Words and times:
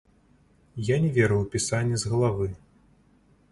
Я 0.87 0.97
не 1.03 1.11
веру 1.17 1.37
ў 1.41 1.45
пісанне 1.57 1.95
з 2.03 2.13
галавы. 2.13 2.51